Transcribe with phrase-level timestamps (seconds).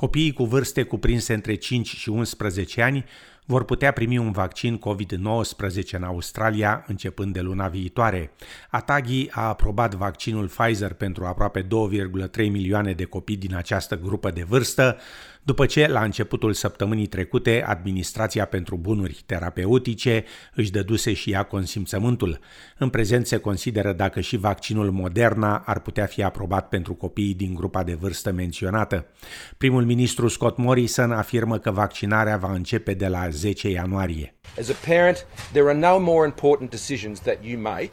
[0.00, 3.04] Copiii cu vârste cuprinse între 5 și 11 ani
[3.44, 8.32] vor putea primi un vaccin COVID-19 în Australia începând de luna viitoare.
[8.70, 11.68] Atagi a aprobat vaccinul Pfizer pentru aproape 2,3
[12.36, 14.96] milioane de copii din această grupă de vârstă,
[15.42, 22.38] după ce, la începutul săptămânii trecute, Administrația pentru Bunuri Terapeutice își dăduse și ea consimțământul.
[22.78, 27.54] În prezent se consideră dacă și vaccinul Moderna ar putea fi aprobat pentru copiii din
[27.54, 29.06] grupa de vârstă menționată.
[29.56, 34.34] Primul ministru Scott Morrison afirmă că vaccinarea va începe de la 10 ianuarie.
[34.58, 37.90] As a parent, there are no more important decisions that you make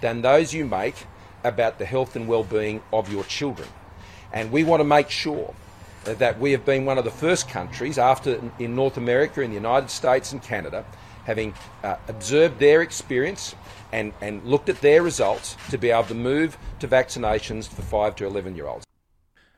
[0.00, 0.94] than those you make
[1.42, 3.68] about the health and well-being of your children.
[4.34, 5.54] And we want to make sure
[6.04, 9.56] that we have been one of the first countries after in North America, in the
[9.56, 10.84] United States and Canada,
[11.24, 13.54] having uh, observed their experience
[13.92, 18.16] and, and looked at their results to be able to move to vaccinations for 5
[18.16, 18.84] to 11 year olds.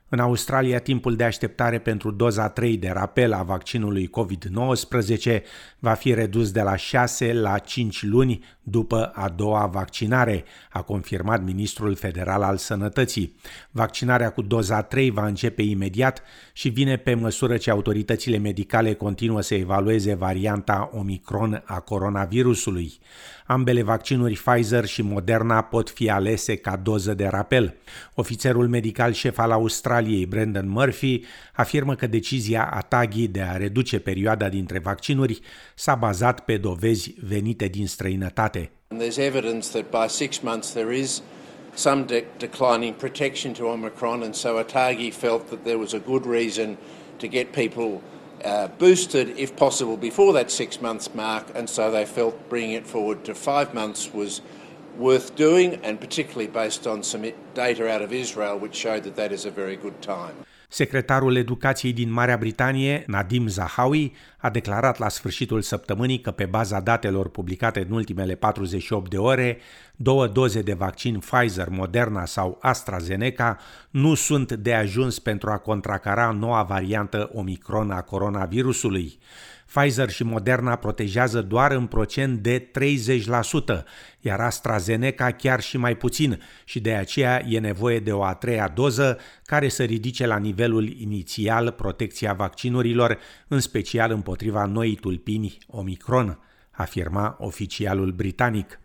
[0.09, 5.41] În Australia, timpul de așteptare pentru doza 3 de rapel a vaccinului COVID-19
[5.79, 11.43] va fi redus de la 6 la 5 luni după a doua vaccinare, a confirmat
[11.43, 13.35] ministrul federal al sănătății.
[13.71, 16.21] Vaccinarea cu doza 3 va începe imediat
[16.53, 22.93] și vine pe măsură ce autoritățile medicale continuă să evalueze varianta Omicron a coronavirusului.
[23.47, 27.75] Ambele vaccinuri Pfizer și Moderna pot fi alese ca doză de rapel.
[28.13, 34.49] Ofițerul medical șef al Australiei, Brendan Murphy, afirmă că decizia Atagi de a reduce perioada
[34.49, 35.39] dintre vaccinuri
[35.75, 38.54] s-a bazat pe dovezi venite din străinătate.
[38.91, 41.23] There's evidence that by six months there is
[41.75, 46.27] some de- declining protection to Omicron, and so Atagi felt that there was a good
[46.27, 46.77] reason
[47.17, 48.03] to get people
[48.43, 52.85] uh, boosted, if possible, before that six months mark, and so they felt bringing it
[52.85, 54.41] forward to five months was
[54.97, 57.25] worth doing, and particularly based on some
[57.55, 60.44] data out of Israel, which showed that that is a very good time.
[60.69, 66.79] Secretarul Educației din Marea Britanie, Nadim Zahawi, a declarat la sfârșitul săptămânii că pe baza
[66.79, 69.57] datelor publicate în ultimele 48 de ore,
[69.95, 73.57] două doze de vaccin Pfizer, Moderna sau AstraZeneca
[73.89, 79.19] nu sunt de ajuns pentru a contracara noua variantă Omicron a coronavirusului.
[79.65, 83.83] Pfizer și Moderna protejează doar în procent de 30%,
[84.19, 88.67] iar AstraZeneca chiar și mai puțin și de aceea e nevoie de o a treia
[88.67, 93.17] doză care să ridice la nivelul inițial protecția vaccinurilor,
[93.47, 96.39] în special împotriva noii tulpini Omicron,
[96.71, 98.79] afirma oficialul britanic.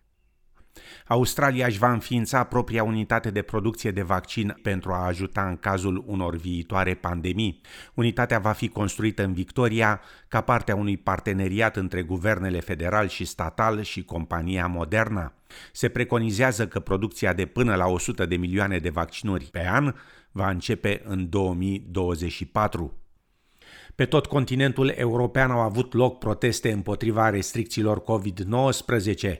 [1.06, 6.04] Australia își va înființa propria unitate de producție de vaccin pentru a ajuta în cazul
[6.06, 7.60] unor viitoare pandemii.
[7.94, 13.24] Unitatea va fi construită în Victoria ca parte a unui parteneriat între guvernele federal și
[13.24, 15.32] statal și compania Moderna.
[15.72, 19.94] Se preconizează că producția de până la 100 de milioane de vaccinuri pe an
[20.32, 22.94] va începe în 2024.
[23.94, 29.38] Pe tot continentul european au avut loc proteste împotriva restricțiilor COVID-19.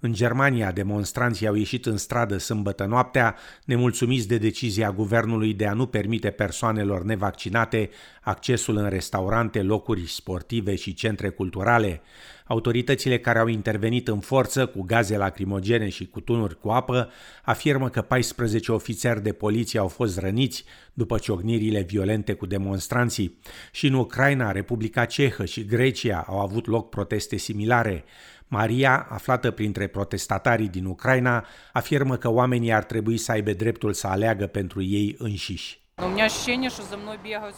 [0.00, 5.72] În Germania, demonstranții au ieșit în stradă sâmbătă noaptea, nemulțumiți de decizia guvernului de a
[5.72, 7.90] nu permite persoanelor nevaccinate
[8.22, 12.02] accesul în restaurante, locuri sportive și centre culturale.
[12.46, 17.10] Autoritățile care au intervenit în forță cu gaze lacrimogene și cu tunuri cu apă
[17.44, 23.38] afirmă că 14 ofițeri de poliție au fost răniți după ciocnirile violente cu demonstranții.
[23.72, 28.04] Și în Ucraina, Republica Cehă și Grecia au avut loc proteste similare.
[28.48, 34.06] Maria, aflată printre protestatarii din Ucraina, afirmă că oamenii ar trebui să aibă dreptul să
[34.06, 35.86] aleagă pentru ei înșiși.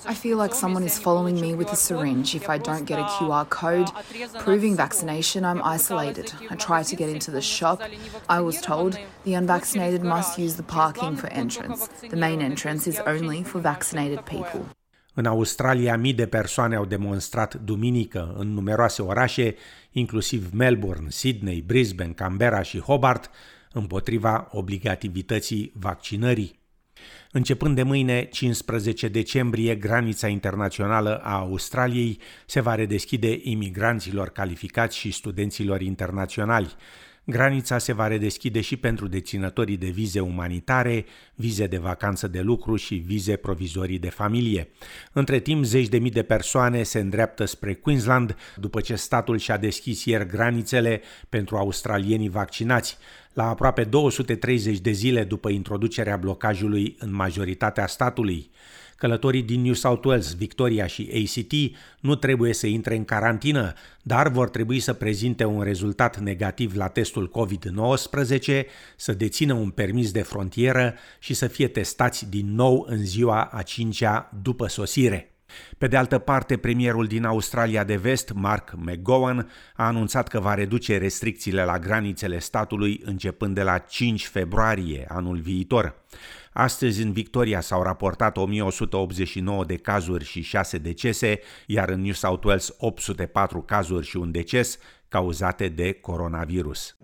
[0.09, 2.37] I feel like someone is following me with a syringe.
[2.37, 3.93] If I don't get a QR code
[4.39, 6.33] proving vaccination, I'm isolated.
[6.51, 7.83] I try to get into the shop.
[8.29, 11.89] I was told the unvaccinated must use the parking for entrance.
[12.09, 14.65] The main entrance is only for vaccinated people.
[15.15, 19.55] În Australia, mii de persoane au demonstrat duminică în numeroase orașe,
[19.93, 23.31] inclusiv Melbourne, Sydney, Brisbane, Canberra și Hobart,
[23.73, 26.59] împotriva obligativității vaccinării.
[27.33, 35.11] Începând de mâine, 15 decembrie, granița internațională a Australiei se va redeschide imigranților calificați și
[35.11, 36.77] studenților internaționali.
[37.31, 41.05] Granița se va redeschide și pentru deținătorii de vize umanitare,
[41.35, 44.69] vize de vacanță de lucru și vize provizorii de familie.
[45.13, 49.57] Între timp, zeci de mii de persoane se îndreaptă spre Queensland după ce statul și-a
[49.57, 52.99] deschis ieri granițele pentru australienii vaccinați.
[53.33, 58.51] La aproape 230 de zile după introducerea blocajului în majoritatea statului.
[59.01, 61.53] Călătorii din New South Wales, Victoria și ACT
[62.01, 66.89] nu trebuie să intre în carantină, dar vor trebui să prezinte un rezultat negativ la
[66.89, 68.65] testul COVID-19,
[68.97, 73.63] să dețină un permis de frontieră și să fie testați din nou în ziua a
[73.63, 75.35] cincea după sosire.
[75.79, 80.55] Pe de altă parte, premierul din Australia de Vest, Mark McGowan, a anunțat că va
[80.55, 85.95] reduce restricțiile la granițele statului începând de la 5 februarie anul viitor.
[86.53, 92.45] Astăzi în Victoria s-au raportat 1189 de cazuri și 6 decese, iar în New South
[92.45, 96.97] Wales 804 cazuri și un deces cauzate de coronavirus.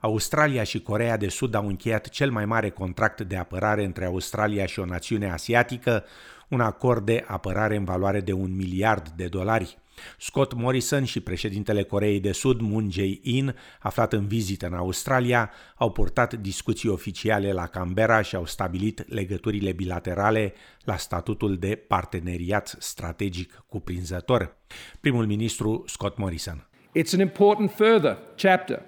[0.00, 4.66] Australia și Corea de Sud au încheiat cel mai mare contract de apărare între Australia
[4.66, 6.04] și o națiune asiatică,
[6.48, 9.78] un acord de apărare în valoare de un miliard de dolari.
[10.18, 15.92] Scott Morrison și președintele Coreei de Sud, Moon Jae-in, aflat în vizită în Australia, au
[15.92, 20.54] purtat discuții oficiale la Canberra și au stabilit legăturile bilaterale
[20.84, 24.56] la statutul de parteneriat strategic cuprinzător.
[25.00, 26.68] Primul ministru Scott Morrison.
[26.98, 28.82] It's an important further chapter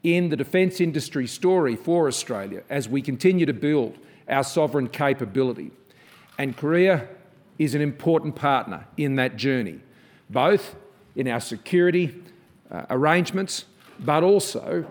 [0.00, 3.94] in the defence industry story for Australia as we continue to build
[4.28, 5.72] our sovereign capability.
[6.36, 7.08] And Korea
[7.56, 9.80] is an important partner in that journey,
[10.26, 10.62] both
[11.12, 12.14] in our security
[12.70, 13.66] uh, arrangements,
[14.04, 14.84] but also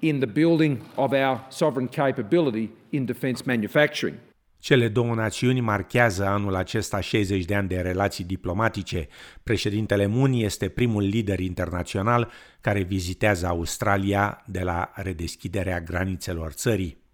[0.00, 4.16] in the building of our sovereign capability in defence manufacturing.
[4.58, 9.08] Cele două națiuni marchează anul acesta 60 de ani de relații diplomatice.
[9.42, 12.30] Președintele Moon este primul lider internațional
[12.60, 17.04] care vizitează Australia de la redeschiderea granițelor țării.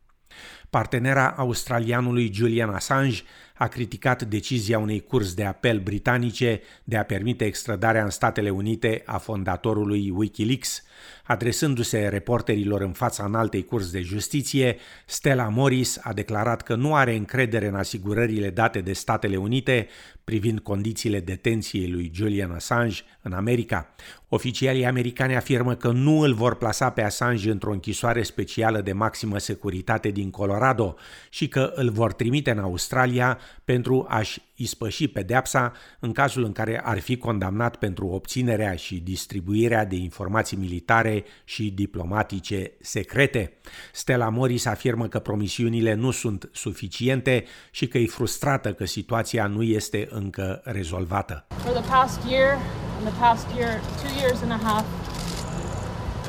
[0.71, 3.23] Partenera australianului Julian Assange
[3.55, 9.03] a criticat decizia unei curs de apel britanice de a permite extradarea în Statele Unite
[9.07, 10.83] a fondatorului Wikileaks.
[11.25, 14.77] Adresându-se reporterilor în fața înaltei curs de justiție,
[15.07, 19.89] Stella Morris a declarat că nu are încredere în asigurările date de Statele Unite
[20.25, 23.95] privind condițiile detenției lui Julian Assange în America.
[24.29, 29.39] Oficialii americani afirmă că nu îl vor plasa pe Assange într-o închisoare specială de maximă
[29.39, 30.97] securitate din Colorado
[31.31, 36.81] și că îl vor trimite în Australia pentru a-și ispăși pedeapsa în cazul în care
[36.85, 43.53] ar fi condamnat pentru obținerea și distribuirea de informații militare și diplomatice secrete.
[43.93, 49.63] Stella Morris afirmă că promisiunile nu sunt suficiente și că e frustrată că situația nu
[49.63, 51.47] este încă rezolvată.
[51.49, 52.59] For the past year,
[52.99, 54.85] in the past year, two years and a half,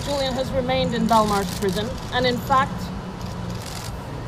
[0.06, 2.80] Julian has remained in Belmarsh prison and in fact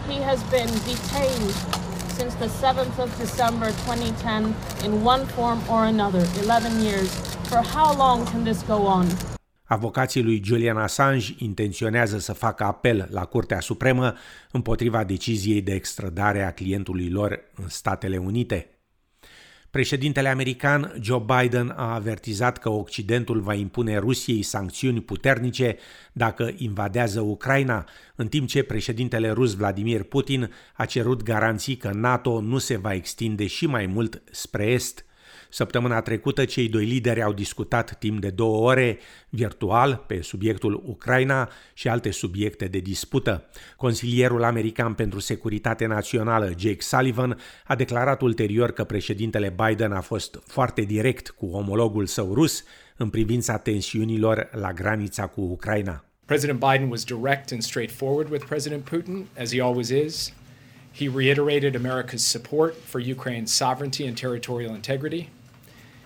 [0.07, 1.84] he has been detained
[2.17, 7.09] since the 7th of December 2010 in one form or another, 11 years.
[7.49, 9.05] For how long can this go on?
[9.67, 14.13] Avocații lui Julian Assange intenționează să facă apel la Curtea Supremă
[14.51, 18.74] împotriva deciziei de extradare a clientului lor în Statele Unite.
[19.75, 25.77] Președintele american Joe Biden a avertizat că Occidentul va impune Rusiei sancțiuni puternice
[26.13, 32.41] dacă invadează Ucraina, în timp ce președintele rus Vladimir Putin a cerut garanții că NATO
[32.41, 35.05] nu se va extinde și mai mult spre est.
[35.49, 38.99] Săptămâna trecută, cei doi lideri au discutat timp de două ore
[39.29, 43.49] virtual pe subiectul Ucraina și alte subiecte de dispută.
[43.75, 50.39] Consilierul american pentru securitate națională, Jake Sullivan, a declarat ulterior că președintele Biden a fost
[50.45, 52.63] foarte direct cu omologul său rus
[52.97, 56.05] în privința tensiunilor la granița cu Ucraina.
[56.25, 60.33] President Biden was direct and straightforward with President Putin, as he always is.
[60.91, 65.29] He reiterated America's support for Ukraine's sovereignty and territorial integrity.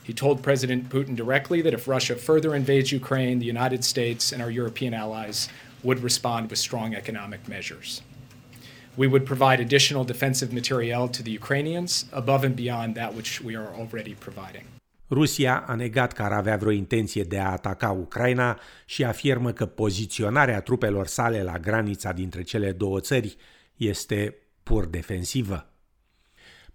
[0.10, 4.42] He told President Putin directly that if Russia further invades Ukraine, the United States and
[4.42, 5.50] our European allies
[5.84, 8.02] would respond with strong economic measures.
[8.96, 13.54] We would provide additional defensive materiel to the Ukrainians above and beyond that which we
[13.56, 14.66] are already providing.
[15.10, 19.66] Rusia a negat că ar avea vreo intenție de a ataca Ucraina și afirmă că
[19.66, 23.36] poziționarea trupelor sale la granița dintre cele două țări
[23.76, 25.70] este pur defensivă.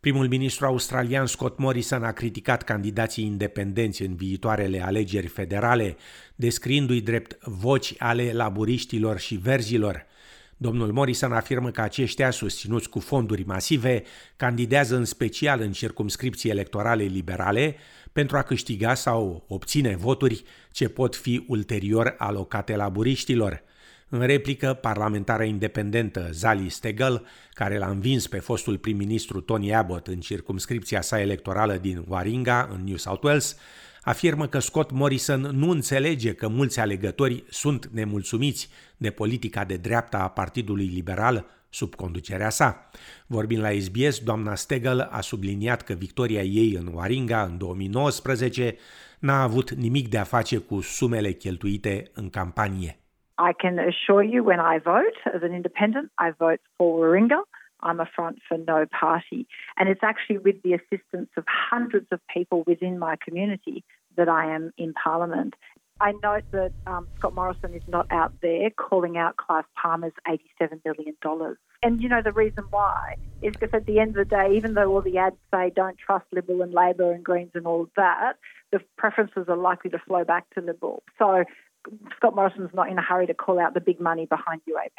[0.05, 5.97] Primul ministru australian Scott Morrison a criticat candidații independenți în viitoarele alegeri federale,
[6.35, 10.07] descriindu-i drept voci ale laburiștilor și verzilor.
[10.57, 14.03] Domnul Morrison afirmă că aceștia, susținuți cu fonduri masive,
[14.37, 17.77] candidează în special în circumscripții electorale liberale
[18.13, 20.43] pentru a câștiga sau obține voturi
[20.73, 23.63] ce pot fi ulterior alocate laburiștilor–
[24.15, 30.21] în replică, parlamentara independentă Zali Stegel, care l-a învins pe fostul prim-ministru Tony Abbott în
[30.21, 33.57] circumscripția sa electorală din Waringa, în New South Wales,
[34.03, 40.19] afirmă că Scott Morrison nu înțelege că mulți alegători sunt nemulțumiți de politica de dreapta
[40.19, 42.91] a Partidului Liberal sub conducerea sa.
[43.27, 48.77] Vorbind la SBS, doamna Stegel a subliniat că victoria ei în Waringa în 2019
[49.19, 52.99] n-a avut nimic de a face cu sumele cheltuite în campanie.
[53.39, 57.43] I can assure you when I vote as an independent, I vote for Warringah.
[57.81, 59.47] I'm a front for no party.
[59.77, 63.85] And it's actually with the assistance of hundreds of people within my community
[64.17, 65.55] that I am in Parliament.
[66.01, 70.81] I note that um, Scott Morrison is not out there calling out Clive Palmer's $87
[70.85, 71.57] million.
[71.83, 74.75] And you know, the reason why is because at the end of the day, even
[74.75, 77.91] though all the ads say don't trust Liberal and Labor and Greens and all of
[77.97, 78.35] that,
[78.73, 81.03] the preferences are likely to flow back to Liberal.
[81.19, 81.45] So
[82.17, 84.99] Scott Morrison's not in a hurry to call out the big money behind UAP.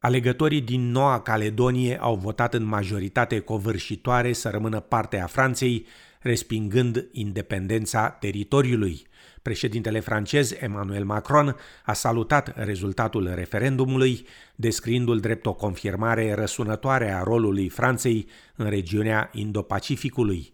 [0.00, 5.86] Alegătorii din Noua Caledonie au votat în majoritate covârșitoare să rămână parte a Franței,
[6.20, 9.02] respingând independența teritoriului.
[9.42, 17.68] Președintele francez Emmanuel Macron a salutat rezultatul referendumului, descriindu-l drept o confirmare răsunătoare a rolului
[17.68, 20.52] Franței în regiunea Indo-Pacificului.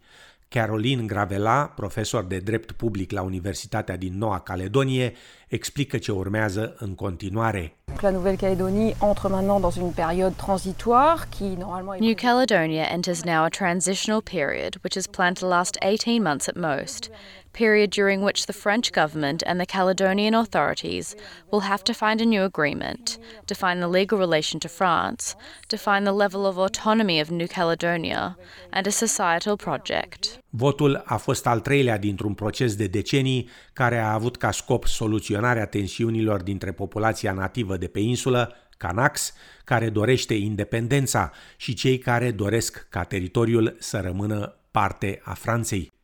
[0.48, 5.14] Caroline Gravela, profesor de drept public la Universitatea din Noua Caledonie,
[5.48, 7.76] explică ce urmează în continuare.
[8.00, 13.48] La Nouvelle-Calédonie entre maintenant dans une période transitoire qui normalement New Caledonia enters now a
[13.48, 17.10] transitional period which is planned to last 18 months at most
[17.56, 21.16] period during which the French government and the Caledonian authorities
[21.50, 25.34] will have to find a new agreement, define the legal relation to France,
[25.68, 28.36] define the level of autonomy of New Caledonia,
[28.74, 30.38] and a societal project.
[30.58, 35.66] Votul a fost al treilea dintr-un proces de decenii care a avut ca scop soluționarea
[35.66, 39.32] tensiunilor dintre populația nativă de pe insulă, Canax,
[39.64, 45.95] care dorește independența, și cei care doresc ca teritoriul să rămână parte a Franței.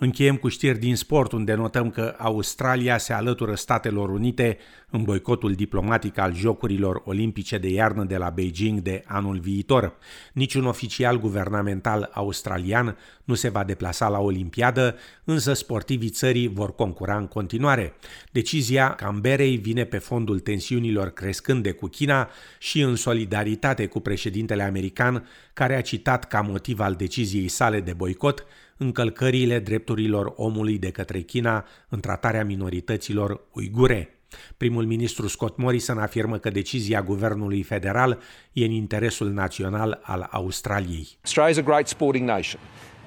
[0.00, 4.58] Încheiem cu știri din sport, unde notăm că Australia se alătură Statelor Unite
[4.90, 9.96] în boicotul diplomatic al Jocurilor Olimpice de iarnă de la Beijing de anul viitor.
[10.32, 17.16] Niciun oficial guvernamental australian nu se va deplasa la Olimpiadă, însă sportivii țării vor concura
[17.16, 17.94] în continuare.
[18.32, 25.28] Decizia Canberei vine pe fondul tensiunilor crescânde cu China și în solidaritate cu președintele american,
[25.52, 28.44] care a citat ca motiv al deciziei sale de boicot
[28.78, 34.12] încălcările drepturilor omului de către China în tratarea minorităților uigure.
[34.56, 38.18] Primul ministru Scott Morrison afirmă că decizia guvernului federal
[38.52, 41.08] e în interesul național al Australiei.
[41.22, 42.60] Australia is a great sporting nation.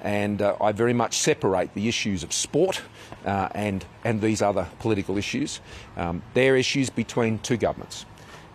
[0.04, 2.82] and uh, I very much separate the issues of sport
[3.24, 5.60] uh, and and these other political issues.
[5.96, 8.04] Um, they're issues between two governments,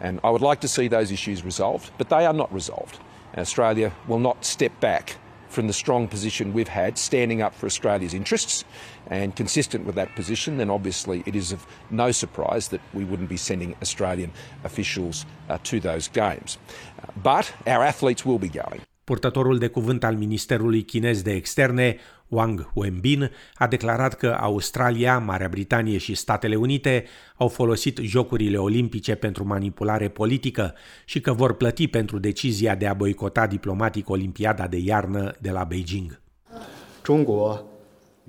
[0.01, 3.00] and I would like to see those issues resolved, but they are not resolved.
[3.38, 5.17] Australia will not step back
[5.49, 8.63] from the strong position we've had standing up for Australia's interests
[9.07, 13.29] and consistent with that position, then obviously it is of no surprise that we wouldn't
[13.29, 14.31] be sending Australian
[14.63, 16.57] officials uh, to those games.
[17.01, 18.81] Uh, but our athletes will be going.
[19.07, 21.97] Purtătorul de cuvânt al Ministerului Chinez de Externe,
[22.27, 29.15] Wang Wenbin, a declarat că Australia, Marea Britanie și Statele Unite au folosit Jocurile Olimpice
[29.15, 30.73] pentru manipulare politică
[31.05, 35.63] și că vor plăti pentru decizia de a boicota diplomatic Olimpiada de iarnă de la
[35.63, 36.21] Beijing.
[37.03, 37.76] 中国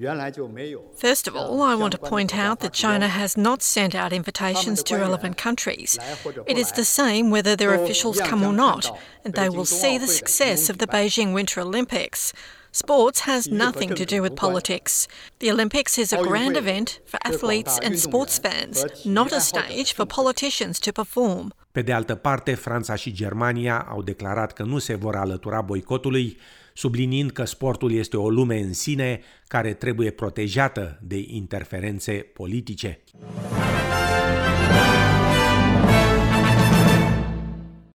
[0.00, 4.85] First of all, I want to point out that China has not sent out invitations
[4.85, 5.99] to relevant countries.
[6.47, 10.07] It is the same whether their officials come or not, and they will see the
[10.07, 12.33] success of the Beijing Winter Olympics.
[12.71, 15.09] Sports has nothing to do with politics.
[15.40, 20.07] The Olympics is a grand event for athletes and sports fans, not a stage for
[20.07, 21.52] politicians to perform.
[21.73, 26.38] Pe de altă parte, Franța și Germania au declarat că nu se vor alătura boicotului,
[26.78, 33.00] subliniind că sportul este o lume în sine care trebuie protejată de interferențe politice.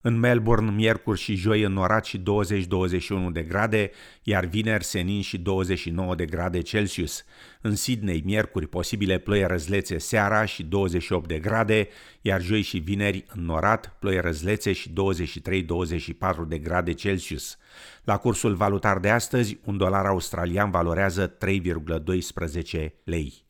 [0.04, 2.24] În Melbourne, miercuri și joi înnorat și 20-21
[3.32, 3.92] de grade,
[4.24, 7.24] iar vineri senin și 29 de grade Celsius.
[7.62, 11.88] În Sydney, miercuri, posibile ploi răzlețe seara și 28 de grade,
[12.22, 14.94] iar joi și vineri înnorat, ploi răzlețe și 23-24
[16.48, 17.58] de grade Celsius.
[18.04, 23.46] La cursul valutar de astăzi, un dolar australian valorează 3,12 lei.